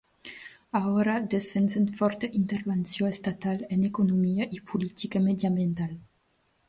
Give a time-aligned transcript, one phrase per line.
[0.77, 5.95] Alhora, defensen forta intervenció estatal en economia i política mediambiental.